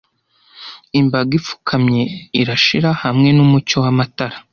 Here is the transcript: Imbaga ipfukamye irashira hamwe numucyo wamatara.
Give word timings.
Imbaga 0.99 1.31
ipfukamye 1.39 2.03
irashira 2.41 2.89
hamwe 3.03 3.29
numucyo 3.37 3.75
wamatara. 3.83 4.37